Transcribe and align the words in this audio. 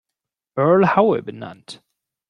Earl 0.57 0.83
Howe 0.95 1.21
benannt. 1.21 1.83